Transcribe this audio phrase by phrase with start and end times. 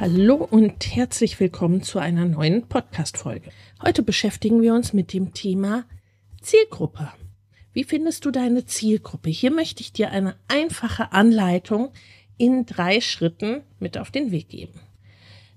[0.00, 3.50] Hallo und herzlich willkommen zu einer neuen Podcast-Folge.
[3.84, 5.84] Heute beschäftigen wir uns mit dem Thema
[6.40, 7.12] Zielgruppe.
[7.74, 9.28] Wie findest du deine Zielgruppe?
[9.28, 11.90] Hier möchte ich dir eine einfache Anleitung
[12.38, 14.80] in drei Schritten mit auf den Weg geben.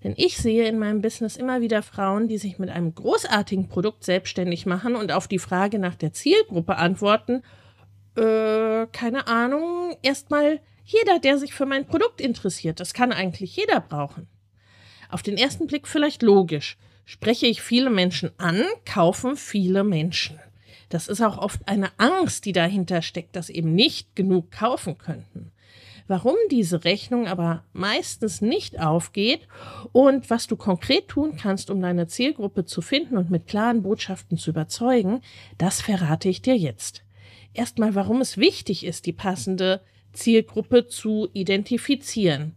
[0.03, 4.03] Denn ich sehe in meinem Business immer wieder Frauen, die sich mit einem großartigen Produkt
[4.03, 7.44] selbstständig machen und auf die Frage nach der Zielgruppe antworten,
[8.17, 12.81] äh, keine Ahnung, erstmal jeder, der sich für mein Produkt interessiert.
[12.81, 14.28] Das kann eigentlich jeder brauchen.
[15.14, 16.75] Auf den ersten Blick vielleicht logisch.
[17.06, 20.39] Spreche ich viele Menschen an, kaufen viele Menschen.
[20.89, 25.52] Das ist auch oft eine Angst, die dahinter steckt, dass eben nicht genug kaufen könnten.
[26.08, 29.47] Warum diese Rechnung aber meistens nicht aufgeht
[29.91, 34.39] und was du konkret tun kannst, um deine Zielgruppe zu finden und mit klaren Botschaften
[34.39, 35.22] zu überzeugen,
[35.59, 37.03] das verrate ich dir jetzt.
[37.53, 42.56] Erstmal, warum es wichtig ist, die passende Zielgruppe zu identifizieren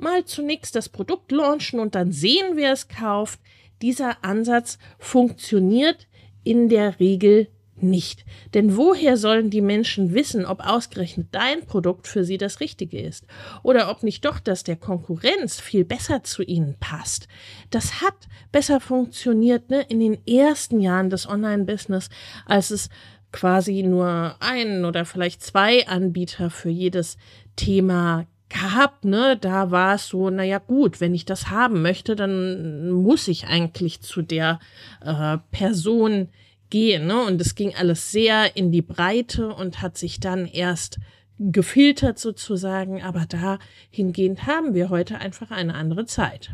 [0.00, 3.40] mal zunächst das Produkt launchen und dann sehen, wer es kauft.
[3.82, 6.06] Dieser Ansatz funktioniert
[6.44, 7.48] in der Regel
[7.82, 8.24] nicht.
[8.54, 13.26] Denn woher sollen die Menschen wissen, ob ausgerechnet dein Produkt für sie das Richtige ist?
[13.62, 17.28] Oder ob nicht doch das der Konkurrenz viel besser zu ihnen passt?
[17.70, 22.10] Das hat besser funktioniert ne, in den ersten Jahren des Online-Business,
[22.46, 22.88] als es
[23.32, 27.16] quasi nur einen oder vielleicht zwei Anbieter für jedes
[27.56, 29.38] Thema gehabt, ne?
[29.40, 34.02] Da war es so, naja gut, wenn ich das haben möchte, dann muss ich eigentlich
[34.02, 34.60] zu der
[35.02, 36.28] äh, Person
[36.68, 37.22] gehen, ne?
[37.22, 40.98] Und es ging alles sehr in die Breite und hat sich dann erst
[41.38, 46.50] gefiltert sozusagen, aber dahingehend haben wir heute einfach eine andere Zeit.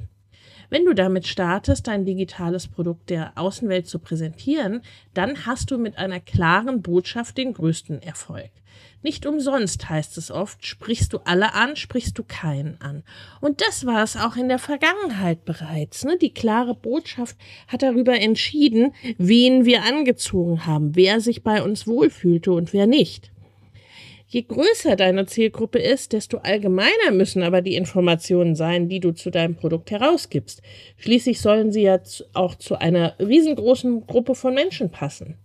[0.71, 4.83] Wenn du damit startest, dein digitales Produkt der Außenwelt zu präsentieren,
[5.15, 8.51] dann hast du mit einer klaren Botschaft den größten Erfolg.
[9.03, 13.05] Nicht umsonst heißt es oft, sprichst du alle an, sprichst du keinen an.
[13.41, 16.05] Und das war es auch in der Vergangenheit bereits.
[16.05, 16.19] Ne?
[16.19, 17.37] Die klare Botschaft
[17.69, 23.31] hat darüber entschieden, wen wir angezogen haben, wer sich bei uns wohlfühlte und wer nicht.
[24.29, 29.31] Je größer deine Zielgruppe ist, desto allgemeiner müssen aber die Informationen sein, die du zu
[29.31, 30.63] deinem Produkt herausgibst.
[30.97, 32.01] Schließlich sollen sie ja
[32.33, 35.39] auch zu einer riesengroßen Gruppe von Menschen passen.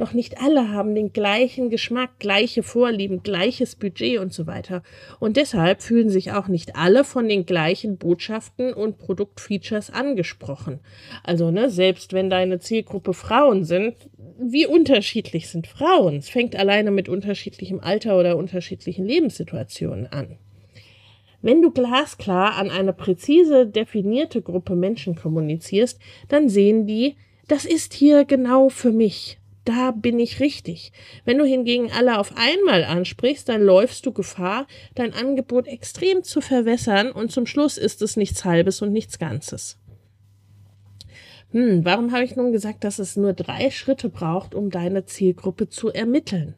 [0.00, 4.82] Doch nicht alle haben den gleichen Geschmack, gleiche Vorlieben, gleiches Budget und so weiter.
[5.18, 10.80] Und deshalb fühlen sich auch nicht alle von den gleichen Botschaften und Produktfeatures angesprochen.
[11.22, 13.94] Also, ne, selbst wenn deine Zielgruppe Frauen sind,
[14.38, 16.16] wie unterschiedlich sind Frauen?
[16.16, 20.38] Es fängt alleine mit unterschiedlichem Alter oder unterschiedlichen Lebenssituationen an.
[21.42, 27.16] Wenn du glasklar an eine präzise definierte Gruppe Menschen kommunizierst, dann sehen die,
[27.48, 30.92] das ist hier genau für mich da bin ich richtig.
[31.24, 36.40] Wenn du hingegen alle auf einmal ansprichst, dann läufst du Gefahr, dein Angebot extrem zu
[36.40, 39.78] verwässern und zum Schluss ist es nichts Halbes und nichts Ganzes.
[41.52, 45.68] Hm, warum habe ich nun gesagt, dass es nur drei Schritte braucht, um deine Zielgruppe
[45.68, 46.54] zu ermitteln?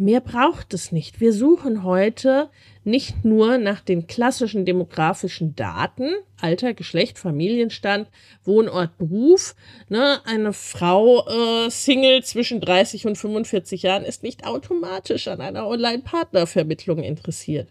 [0.00, 1.20] Mehr braucht es nicht.
[1.20, 2.48] Wir suchen heute
[2.84, 8.08] nicht nur nach den klassischen demografischen Daten, Alter, Geschlecht, Familienstand,
[8.42, 9.54] Wohnort, Beruf.
[9.90, 10.20] Ne?
[10.24, 17.02] Eine Frau äh, Single zwischen 30 und 45 Jahren ist nicht automatisch an einer Online-Partnervermittlung
[17.02, 17.68] interessiert.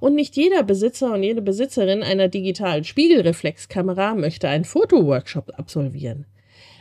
[0.00, 6.24] Und nicht jeder Besitzer und jede Besitzerin einer digitalen Spiegelreflexkamera möchte einen Fotoworkshop absolvieren.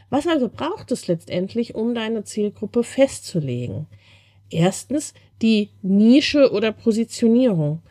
[0.09, 3.87] Was also braucht es letztendlich, um deine Zielgruppe festzulegen?
[4.49, 7.81] Erstens die Nische oder Positionierung.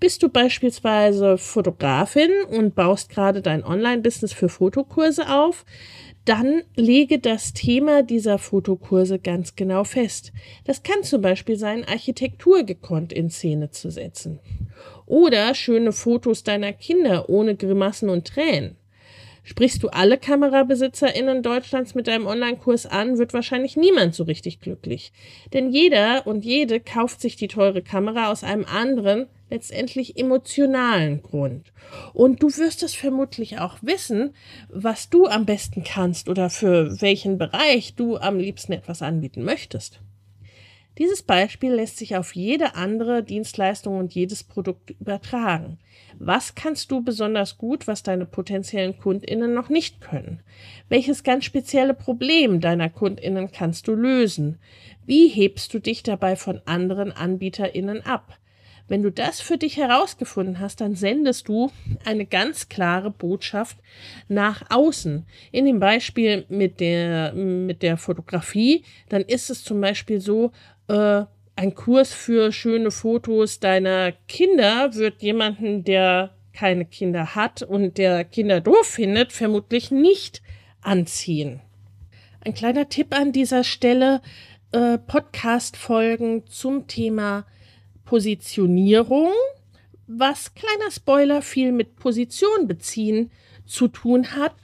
[0.00, 5.64] bist du beispielsweise Fotografin und baust gerade dein Online-Business für Fotokurse auf,
[6.24, 10.32] dann lege das Thema dieser Fotokurse ganz genau fest.
[10.64, 14.40] Das kann zum Beispiel sein, Architektur gekonnt in Szene zu setzen.
[15.06, 18.77] Oder schöne Fotos deiner Kinder ohne Grimassen und Tränen.
[19.48, 25.10] Sprichst du alle KamerabesitzerInnen Deutschlands mit deinem Online-Kurs an, wird wahrscheinlich niemand so richtig glücklich.
[25.54, 31.72] Denn jeder und jede kauft sich die teure Kamera aus einem anderen, letztendlich emotionalen Grund.
[32.12, 34.34] Und du wirst es vermutlich auch wissen,
[34.68, 40.02] was du am besten kannst oder für welchen Bereich du am liebsten etwas anbieten möchtest.
[40.98, 45.78] Dieses Beispiel lässt sich auf jede andere Dienstleistung und jedes Produkt übertragen.
[46.18, 50.40] Was kannst du besonders gut, was deine potenziellen Kundinnen noch nicht können?
[50.88, 54.58] Welches ganz spezielle Problem deiner Kundinnen kannst du lösen?
[55.06, 58.36] Wie hebst du dich dabei von anderen Anbieterinnen ab?
[58.88, 61.70] Wenn du das für dich herausgefunden hast, dann sendest du
[62.06, 63.76] eine ganz klare Botschaft
[64.28, 65.26] nach außen.
[65.52, 70.52] In dem Beispiel mit der, mit der Fotografie, dann ist es zum Beispiel so,
[70.88, 71.24] äh,
[71.56, 78.24] ein Kurs für schöne Fotos deiner Kinder wird jemanden, der keine Kinder hat und der
[78.24, 80.42] Kinder doof findet, vermutlich nicht
[80.80, 81.60] anziehen.
[82.44, 84.22] Ein kleiner Tipp an dieser Stelle,
[84.72, 87.46] äh, Podcast-Folgen zum Thema
[88.04, 89.30] Positionierung,
[90.06, 93.30] was kleiner Spoiler viel mit Position beziehen
[93.68, 94.54] zu tun hat.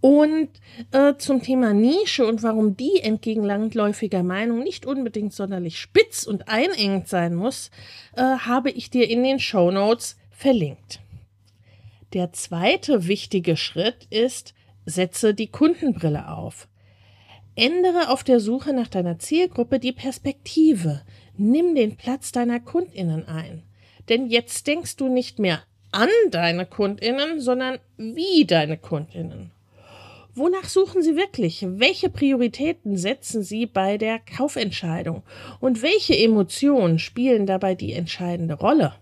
[0.00, 0.48] Und
[0.92, 6.48] äh, zum Thema Nische und warum die entgegen langläufiger Meinung nicht unbedingt sonderlich spitz und
[6.48, 7.70] einengt sein muss,
[8.16, 11.00] äh, habe ich dir in den Show Notes verlinkt.
[12.12, 14.54] Der zweite wichtige Schritt ist,
[14.86, 16.68] setze die Kundenbrille auf.
[17.56, 21.02] Ändere auf der Suche nach deiner Zielgruppe die Perspektive.
[21.36, 23.62] Nimm den Platz deiner Kundinnen ein.
[24.08, 25.62] Denn jetzt denkst du nicht mehr
[25.94, 29.52] an deine Kundinnen, sondern wie deine Kundinnen.
[30.34, 31.64] Wonach suchen Sie wirklich?
[31.64, 35.22] Welche Prioritäten setzen Sie bei der Kaufentscheidung?
[35.60, 38.94] Und welche Emotionen spielen dabei die entscheidende Rolle?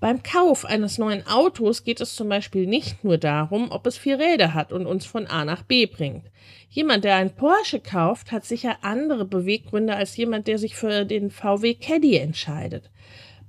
[0.00, 4.18] Beim Kauf eines neuen Autos geht es zum Beispiel nicht nur darum, ob es vier
[4.18, 6.24] Räder hat und uns von A nach B bringt.
[6.70, 11.30] Jemand, der ein Porsche kauft, hat sicher andere Beweggründe als jemand, der sich für den
[11.30, 12.88] VW Caddy entscheidet.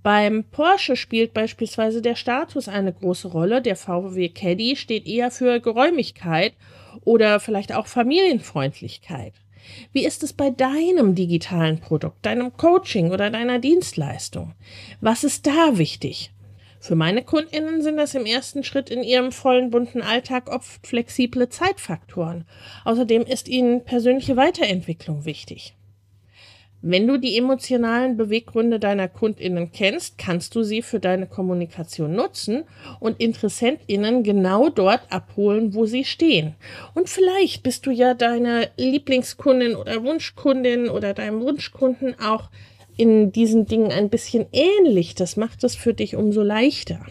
[0.03, 3.61] Beim Porsche spielt beispielsweise der Status eine große Rolle.
[3.61, 6.53] Der VW Caddy steht eher für Geräumigkeit
[7.03, 9.33] oder vielleicht auch Familienfreundlichkeit.
[9.93, 14.55] Wie ist es bei deinem digitalen Produkt, deinem Coaching oder deiner Dienstleistung?
[15.01, 16.31] Was ist da wichtig?
[16.79, 21.47] Für meine Kundinnen sind das im ersten Schritt in ihrem vollen bunten Alltag oft flexible
[21.47, 22.45] Zeitfaktoren.
[22.85, 25.75] Außerdem ist ihnen persönliche Weiterentwicklung wichtig.
[26.83, 32.63] Wenn du die emotionalen Beweggründe deiner Kundinnen kennst, kannst du sie für deine Kommunikation nutzen
[32.99, 36.55] und Interessentinnen genau dort abholen, wo sie stehen.
[36.95, 42.49] Und vielleicht bist du ja deiner Lieblingskundin oder Wunschkundin oder deinem Wunschkunden auch
[42.97, 45.13] in diesen Dingen ein bisschen ähnlich.
[45.13, 47.05] Das macht es für dich umso leichter.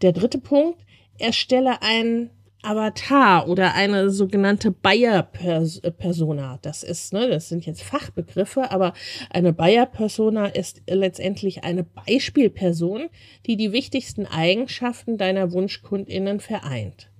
[0.00, 0.78] Der dritte Punkt,
[1.18, 2.30] erstelle ein
[2.64, 6.58] Avatar oder eine sogenannte Buyer-Persona.
[6.62, 8.94] Das ist, ne, das sind jetzt Fachbegriffe, aber
[9.30, 13.08] eine Buyer-Persona ist letztendlich eine Beispielperson,
[13.46, 17.10] die die wichtigsten Eigenschaften deiner Wunschkundinnen vereint.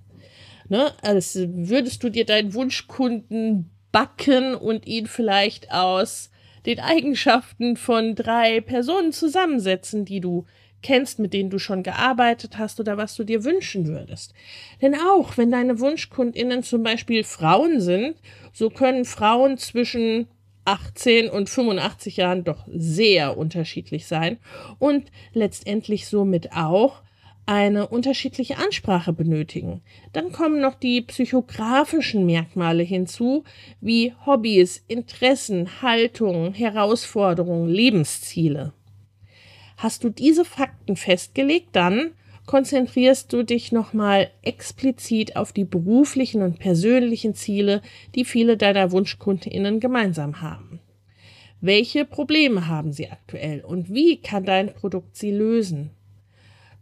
[0.67, 6.31] Ne, als würdest du dir deinen Wunschkunden backen und ihn vielleicht aus
[6.65, 10.45] den Eigenschaften von drei Personen zusammensetzen, die du
[10.85, 14.35] kennst, mit denen du schon gearbeitet hast oder was du dir wünschen würdest.
[14.83, 18.15] Denn auch wenn deine Wunschkundinnen zum Beispiel Frauen sind,
[18.53, 20.27] so können Frauen zwischen
[20.65, 24.37] 18 und 85 Jahren doch sehr unterschiedlich sein
[24.77, 27.01] und letztendlich somit auch
[27.47, 29.81] eine unterschiedliche Ansprache benötigen.
[30.13, 33.43] Dann kommen noch die psychografischen Merkmale hinzu,
[33.81, 38.73] wie Hobbys, Interessen, Haltungen, Herausforderungen, Lebensziele.
[39.77, 42.11] Hast du diese Fakten festgelegt, dann
[42.45, 47.81] konzentrierst du dich nochmal explizit auf die beruflichen und persönlichen Ziele,
[48.13, 50.79] die viele deiner Wunschkundinnen gemeinsam haben.
[51.61, 55.91] Welche Probleme haben sie aktuell und wie kann dein Produkt sie lösen?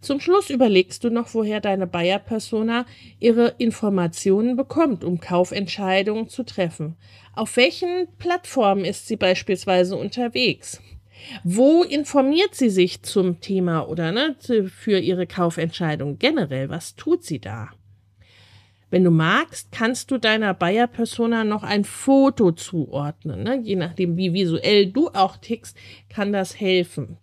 [0.01, 2.85] Zum Schluss überlegst du noch, woher deine Buyer-Persona
[3.21, 6.97] ihre Informationen bekommt, um Kaufentscheidungen zu treffen.
[7.33, 10.81] Auf welchen Plattformen ist sie beispielsweise unterwegs?
[11.43, 14.35] Wo informiert sie sich zum Thema oder ne,
[14.67, 16.69] für ihre Kaufentscheidung generell?
[16.69, 17.69] Was tut sie da?
[18.93, 23.41] Wenn du magst, kannst du deiner Buyer-Persona noch ein Foto zuordnen.
[23.41, 23.59] Ne?
[23.63, 25.75] Je nachdem, wie visuell du auch tickst,
[26.09, 27.17] kann das helfen.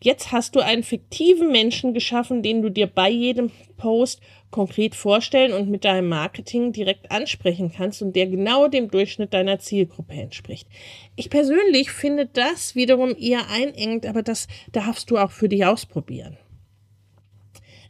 [0.00, 5.52] Jetzt hast du einen fiktiven Menschen geschaffen, den du dir bei jedem Post konkret vorstellen
[5.52, 10.68] und mit deinem Marketing direkt ansprechen kannst und der genau dem Durchschnitt deiner Zielgruppe entspricht.
[11.16, 16.38] Ich persönlich finde das wiederum eher einengend, aber das darfst du auch für dich ausprobieren.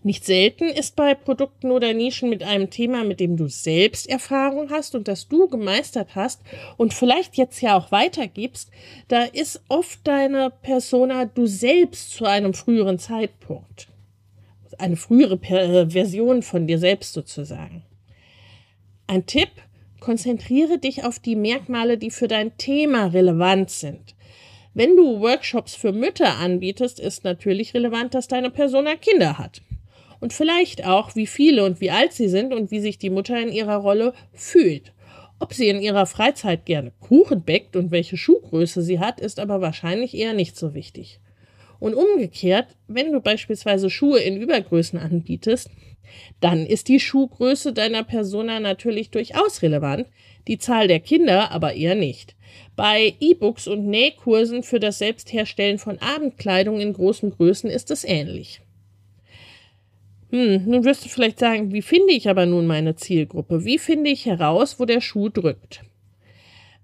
[0.05, 4.71] Nicht selten ist bei Produkten oder Nischen mit einem Thema, mit dem du selbst Erfahrung
[4.71, 6.41] hast und das du gemeistert hast
[6.77, 8.71] und vielleicht jetzt ja auch weitergibst,
[9.09, 13.89] da ist oft deine Persona du selbst zu einem früheren Zeitpunkt.
[14.79, 17.83] Eine frühere äh, Version von dir selbst sozusagen.
[19.09, 19.51] Ein Tipp,
[19.99, 24.15] konzentriere dich auf die Merkmale, die für dein Thema relevant sind.
[24.75, 29.61] Wenn du Workshops für Mütter anbietest, ist natürlich relevant, dass deine Persona Kinder hat
[30.21, 33.41] und vielleicht auch, wie viele und wie alt sie sind und wie sich die Mutter
[33.41, 34.93] in ihrer Rolle fühlt.
[35.41, 39.61] Ob sie in ihrer Freizeit gerne Kuchen bäckt und welche Schuhgröße sie hat, ist aber
[39.61, 41.21] wahrscheinlich eher nicht so wichtig.
[41.79, 45.71] Und umgekehrt, wenn du beispielsweise Schuhe in Übergrößen anbietest,
[46.41, 50.07] dann ist die Schuhgröße deiner Persona natürlich durchaus relevant,
[50.49, 52.35] die Zahl der Kinder aber eher nicht.
[52.75, 58.61] Bei E-Books und Nähkursen für das Selbstherstellen von Abendkleidung in großen Größen ist es ähnlich.
[60.31, 63.65] Hm, nun wirst du vielleicht sagen, wie finde ich aber nun meine Zielgruppe?
[63.65, 65.83] Wie finde ich heraus, wo der Schuh drückt?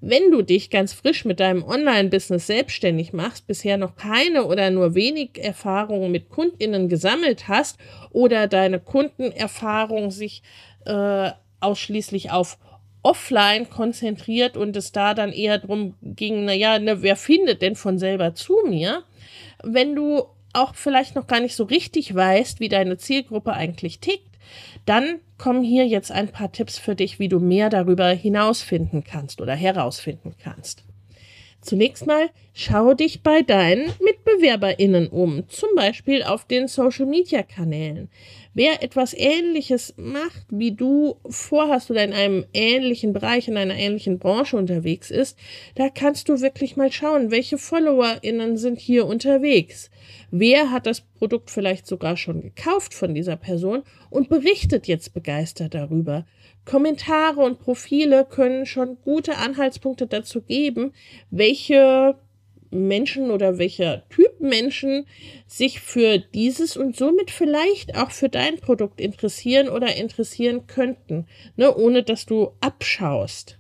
[0.00, 4.94] Wenn du dich ganz frisch mit deinem Online-Business selbstständig machst, bisher noch keine oder nur
[4.94, 7.78] wenig Erfahrungen mit KundInnen gesammelt hast
[8.10, 10.42] oder deine Kundenerfahrung sich
[10.84, 12.58] äh, ausschließlich auf
[13.02, 17.98] offline konzentriert und es da dann eher drum ging, naja, ne, wer findet denn von
[17.98, 19.04] selber zu mir?
[19.62, 20.24] Wenn du
[20.54, 24.38] auch vielleicht noch gar nicht so richtig weißt, wie deine Zielgruppe eigentlich tickt,
[24.86, 29.40] dann kommen hier jetzt ein paar Tipps für dich, wie du mehr darüber hinausfinden kannst
[29.40, 30.84] oder herausfinden kannst.
[31.64, 38.10] Zunächst mal schau dich bei deinen MitbewerberInnen um, zum Beispiel auf den Social Media Kanälen.
[38.52, 44.18] Wer etwas Ähnliches macht, wie du vorhast oder in einem ähnlichen Bereich, in einer ähnlichen
[44.18, 45.38] Branche unterwegs ist,
[45.74, 49.90] da kannst du wirklich mal schauen, welche FollowerInnen sind hier unterwegs.
[50.30, 55.74] Wer hat das Produkt vielleicht sogar schon gekauft von dieser Person und berichtet jetzt begeistert
[55.74, 56.26] darüber?
[56.64, 60.92] Kommentare und Profile können schon gute Anhaltspunkte dazu geben,
[61.30, 62.16] welche
[62.70, 65.06] Menschen oder welcher Typ Menschen
[65.46, 71.74] sich für dieses und somit vielleicht auch für dein Produkt interessieren oder interessieren könnten, ne,
[71.74, 73.58] ohne dass du abschaust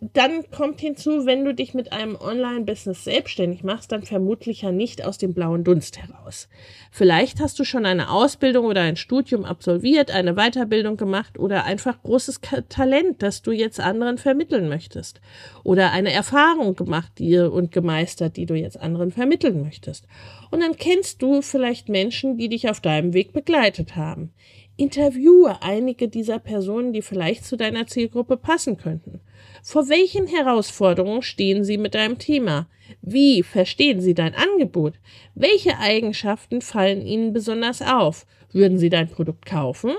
[0.00, 5.04] dann kommt hinzu, wenn du dich mit einem Online-Business selbstständig machst, dann vermutlich ja nicht
[5.04, 6.48] aus dem blauen Dunst heraus.
[6.90, 12.02] Vielleicht hast du schon eine Ausbildung oder ein Studium absolviert, eine Weiterbildung gemacht oder einfach
[12.02, 12.40] großes
[12.70, 15.20] Talent, das du jetzt anderen vermitteln möchtest.
[15.64, 20.06] Oder eine Erfahrung gemacht die, und gemeistert, die du jetzt anderen vermitteln möchtest.
[20.50, 24.32] Und dann kennst du vielleicht Menschen, die dich auf deinem Weg begleitet haben.
[24.80, 29.20] Interviewe einige dieser Personen, die vielleicht zu deiner Zielgruppe passen könnten.
[29.62, 32.66] Vor welchen Herausforderungen stehen Sie mit deinem Thema?
[33.02, 34.94] Wie verstehen Sie dein Angebot?
[35.34, 38.26] Welche Eigenschaften fallen Ihnen besonders auf?
[38.52, 39.92] Würden Sie dein Produkt kaufen?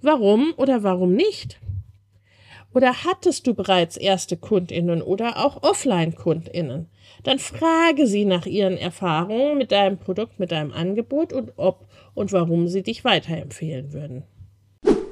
[0.00, 1.60] Warum oder warum nicht?
[2.72, 6.88] Oder hattest du bereits erste Kundinnen oder auch Offline-Kundinnen?
[7.24, 12.32] Dann frage sie nach ihren Erfahrungen mit deinem Produkt, mit deinem Angebot und ob und
[12.32, 14.24] warum sie dich weiterempfehlen würden.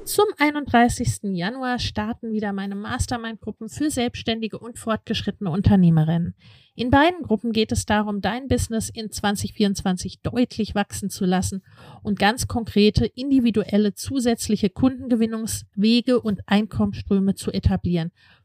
[0.05, 1.33] Zum 31.
[1.33, 6.35] Januar starten wieder meine Mastermind-Gruppen für selbstständige und fortgeschrittene Unternehmerinnen.
[6.75, 11.63] In beiden Gruppen geht es darum, dein Business in 2024 deutlich wachsen zu lassen
[12.01, 18.11] und ganz konkrete, individuelle, zusätzliche Kundengewinnungswege und Einkommensströme zu etablieren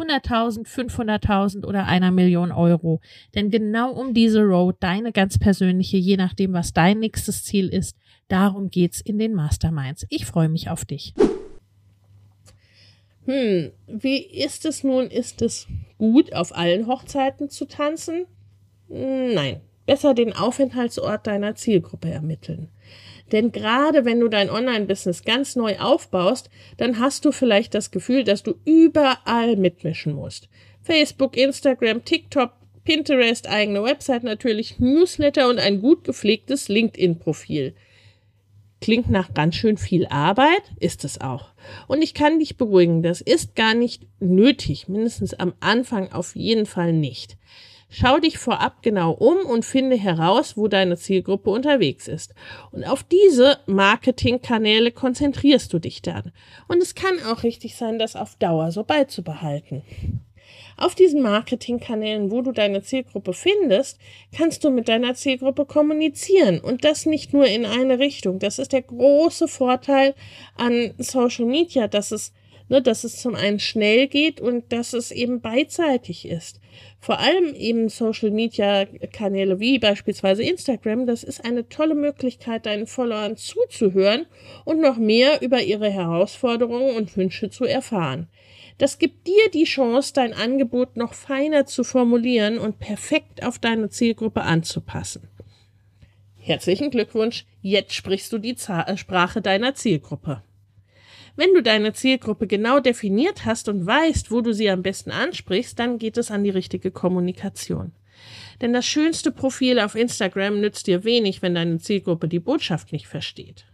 [0.00, 3.00] 100.000, 500.000 oder einer Million Euro.
[3.34, 7.96] Denn genau um diese Road, deine ganz persönliche, je nachdem, was dein nächstes Ziel ist,
[8.28, 10.06] darum geht's in den Masterminds.
[10.08, 11.14] Ich freue mich auf dich.
[13.26, 15.06] Hm, wie ist es nun?
[15.06, 15.66] Ist es
[15.98, 18.26] gut, auf allen Hochzeiten zu tanzen?
[18.88, 22.68] Nein, besser den Aufenthaltsort deiner Zielgruppe ermitteln.
[23.32, 28.24] Denn gerade wenn du dein Online-Business ganz neu aufbaust, dann hast du vielleicht das Gefühl,
[28.24, 30.48] dass du überall mitmischen musst.
[30.82, 32.52] Facebook, Instagram, TikTok,
[32.84, 37.74] Pinterest, eigene Website natürlich, Newsletter und ein gut gepflegtes LinkedIn-Profil.
[38.80, 41.50] Klingt nach ganz schön viel Arbeit, ist es auch.
[41.86, 46.64] Und ich kann dich beruhigen, das ist gar nicht nötig, mindestens am Anfang auf jeden
[46.64, 47.36] Fall nicht.
[47.92, 52.34] Schau dich vorab genau um und finde heraus, wo deine Zielgruppe unterwegs ist.
[52.70, 56.30] Und auf diese Marketingkanäle konzentrierst du dich dann.
[56.68, 59.82] Und es kann auch richtig sein, das auf Dauer so beizubehalten.
[60.76, 63.98] Auf diesen Marketingkanälen, wo du deine Zielgruppe findest,
[64.34, 68.38] kannst du mit deiner Zielgruppe kommunizieren und das nicht nur in eine Richtung.
[68.38, 70.14] Das ist der große Vorteil
[70.56, 72.32] an Social Media, dass es
[72.70, 76.60] ne, dass es zum einen schnell geht und dass es eben beidseitig ist.
[77.00, 82.86] Vor allem eben Social Media Kanäle wie beispielsweise Instagram, das ist eine tolle Möglichkeit, deinen
[82.86, 84.26] Followern zuzuhören
[84.64, 88.28] und noch mehr über ihre Herausforderungen und Wünsche zu erfahren.
[88.78, 93.90] Das gibt dir die Chance, dein Angebot noch feiner zu formulieren und perfekt auf deine
[93.90, 95.28] Zielgruppe anzupassen.
[96.36, 100.42] Herzlichen Glückwunsch, jetzt sprichst du die Sprache deiner Zielgruppe.
[101.40, 105.78] Wenn du deine Zielgruppe genau definiert hast und weißt, wo du sie am besten ansprichst,
[105.78, 107.92] dann geht es an die richtige Kommunikation.
[108.60, 113.06] Denn das schönste Profil auf Instagram nützt dir wenig, wenn deine Zielgruppe die Botschaft nicht
[113.06, 113.64] versteht.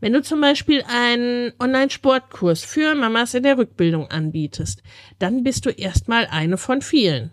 [0.00, 4.82] Wenn du zum Beispiel einen Online-Sportkurs für Mamas in der Rückbildung anbietest,
[5.20, 7.30] dann bist du erstmal eine von vielen.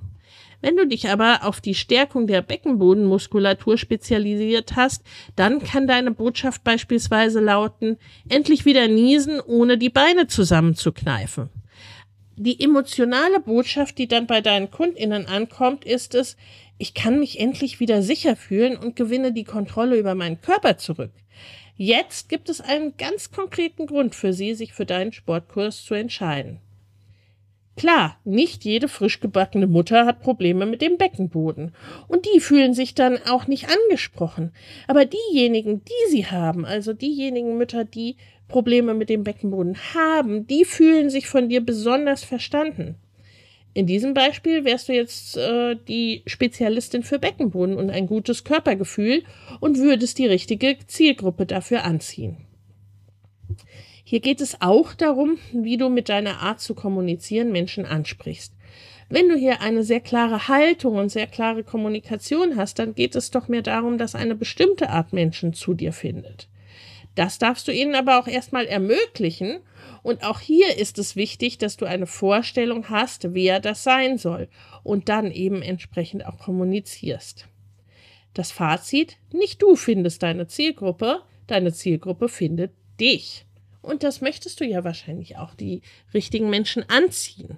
[0.63, 5.03] Wenn du dich aber auf die Stärkung der Beckenbodenmuskulatur spezialisiert hast,
[5.35, 7.97] dann kann deine Botschaft beispielsweise lauten,
[8.29, 11.49] endlich wieder niesen, ohne die Beine zusammenzukneifen.
[12.37, 16.37] Die emotionale Botschaft, die dann bei deinen Kundinnen ankommt, ist es,
[16.77, 21.11] ich kann mich endlich wieder sicher fühlen und gewinne die Kontrolle über meinen Körper zurück.
[21.75, 26.61] Jetzt gibt es einen ganz konkreten Grund für Sie, sich für deinen Sportkurs zu entscheiden.
[27.75, 31.73] Klar, nicht jede frisch gebackene Mutter hat Probleme mit dem Beckenboden.
[32.07, 34.51] Und die fühlen sich dann auch nicht angesprochen.
[34.87, 40.65] Aber diejenigen, die sie haben, also diejenigen Mütter, die Probleme mit dem Beckenboden haben, die
[40.65, 42.95] fühlen sich von dir besonders verstanden.
[43.73, 49.23] In diesem Beispiel wärst du jetzt äh, die Spezialistin für Beckenboden und ein gutes Körpergefühl
[49.59, 52.37] und würdest die richtige Zielgruppe dafür anziehen.
[54.03, 58.53] Hier geht es auch darum, wie du mit deiner Art zu kommunizieren Menschen ansprichst.
[59.09, 63.31] Wenn du hier eine sehr klare Haltung und sehr klare Kommunikation hast, dann geht es
[63.31, 66.47] doch mehr darum, dass eine bestimmte Art Menschen zu dir findet.
[67.15, 69.59] Das darfst du ihnen aber auch erstmal ermöglichen.
[70.01, 74.49] Und auch hier ist es wichtig, dass du eine Vorstellung hast, wer das sein soll
[74.83, 77.47] und dann eben entsprechend auch kommunizierst.
[78.33, 83.45] Das Fazit, nicht du findest deine Zielgruppe, deine Zielgruppe findet dich.
[83.83, 85.81] Und das möchtest du ja wahrscheinlich auch die
[86.13, 87.57] richtigen Menschen anziehen.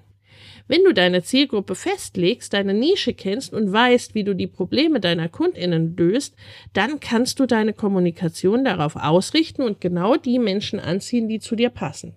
[0.68, 5.30] Wenn du deine Zielgruppe festlegst, deine Nische kennst und weißt, wie du die Probleme deiner
[5.30, 6.36] Kundinnen löst,
[6.74, 11.70] dann kannst du deine Kommunikation darauf ausrichten und genau die Menschen anziehen, die zu dir
[11.70, 12.16] passen.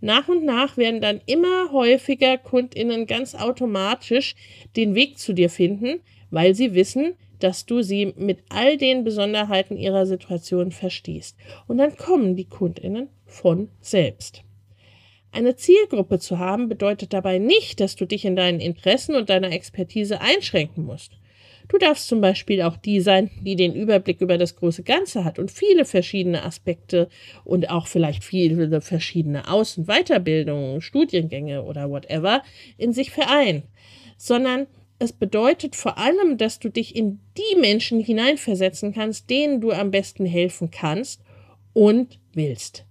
[0.00, 4.36] Nach und nach werden dann immer häufiger Kundinnen ganz automatisch
[4.76, 9.76] den Weg zu dir finden, weil sie wissen, dass du sie mit all den Besonderheiten
[9.76, 11.36] ihrer Situation verstehst.
[11.66, 14.42] Und dann kommen die Kundinnen von selbst.
[15.30, 19.52] Eine Zielgruppe zu haben bedeutet dabei nicht, dass du dich in deinen Interessen und deiner
[19.52, 21.12] Expertise einschränken musst.
[21.68, 25.38] Du darfst zum Beispiel auch die sein, die den Überblick über das große Ganze hat
[25.38, 27.08] und viele verschiedene Aspekte
[27.44, 32.42] und auch vielleicht viele verschiedene und Weiterbildungen, Studiengänge oder whatever
[32.78, 33.64] in sich vereint,
[34.16, 34.66] sondern
[34.98, 39.90] es bedeutet vor allem, dass du dich in die Menschen hineinversetzen kannst, denen du am
[39.90, 41.22] besten helfen kannst
[41.72, 42.84] und willst.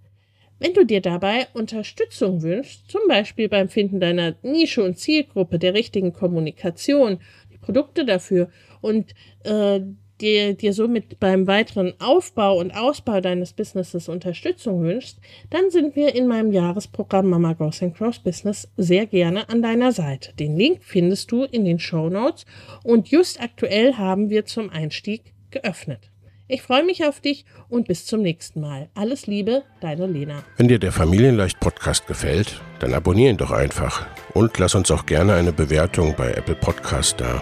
[0.60, 5.74] Wenn du dir dabei Unterstützung wünschst, zum Beispiel beim Finden deiner Nische und Zielgruppe, der
[5.74, 7.20] richtigen Kommunikation,
[7.52, 8.50] die Produkte dafür
[8.82, 9.82] und äh,
[10.22, 16.16] dir, dir somit beim weiteren Aufbau und Ausbau deines Businesses Unterstützung wünschst, dann sind wir
[16.16, 20.34] in meinem Jahresprogramm Mama Goes and Cross Business sehr gerne an deiner Seite.
[20.34, 22.46] Den Link findest du in den Show Notes
[22.84, 26.12] und just aktuell haben wir zum Einstieg geöffnet.
[26.50, 28.88] Ich freue mich auf dich und bis zum nächsten Mal.
[28.96, 30.44] Alles Liebe, deine Lena.
[30.56, 35.06] Wenn dir der Familienleicht Podcast gefällt, dann abonniere ihn doch einfach und lass uns auch
[35.06, 37.42] gerne eine Bewertung bei Apple Podcast da.